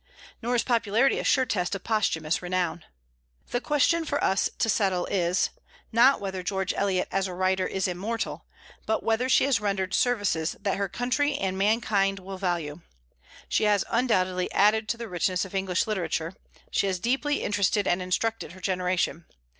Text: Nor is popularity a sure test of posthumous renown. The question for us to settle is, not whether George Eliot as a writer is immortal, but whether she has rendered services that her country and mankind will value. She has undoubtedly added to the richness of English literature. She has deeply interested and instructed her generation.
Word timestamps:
Nor 0.41 0.55
is 0.55 0.63
popularity 0.63 1.19
a 1.19 1.23
sure 1.23 1.45
test 1.45 1.75
of 1.75 1.83
posthumous 1.83 2.41
renown. 2.41 2.85
The 3.51 3.61
question 3.61 4.03
for 4.03 4.23
us 4.23 4.49
to 4.57 4.67
settle 4.67 5.05
is, 5.05 5.51
not 5.91 6.19
whether 6.19 6.41
George 6.41 6.73
Eliot 6.73 7.07
as 7.11 7.27
a 7.27 7.35
writer 7.35 7.67
is 7.67 7.87
immortal, 7.87 8.43
but 8.87 9.03
whether 9.03 9.29
she 9.29 9.43
has 9.43 9.61
rendered 9.61 9.93
services 9.93 10.55
that 10.59 10.77
her 10.77 10.89
country 10.89 11.35
and 11.37 11.55
mankind 11.55 12.17
will 12.17 12.39
value. 12.39 12.81
She 13.47 13.65
has 13.65 13.85
undoubtedly 13.91 14.51
added 14.51 14.89
to 14.89 14.97
the 14.97 15.07
richness 15.07 15.45
of 15.45 15.53
English 15.53 15.85
literature. 15.85 16.33
She 16.71 16.87
has 16.87 16.97
deeply 16.99 17.43
interested 17.43 17.87
and 17.87 18.01
instructed 18.01 18.53
her 18.53 18.59
generation. 18.59 19.25